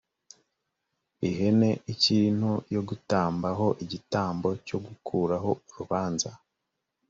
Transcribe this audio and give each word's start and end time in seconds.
ihene 1.29 1.69
ikiri 1.93 2.27
nto 2.39 2.53
yo 2.73 2.81
gutamba 2.89 3.47
ho 3.59 3.67
igitambo 3.83 4.49
cyo 4.67 4.77
gukuraho 4.85 5.51
urubanza 5.69 6.29